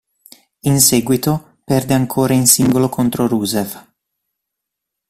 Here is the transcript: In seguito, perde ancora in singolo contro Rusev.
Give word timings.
In 0.61 0.79
seguito, 0.79 1.57
perde 1.63 1.93
ancora 1.93 2.33
in 2.33 2.47
singolo 2.47 2.89
contro 2.89 3.27
Rusev. 3.27 3.89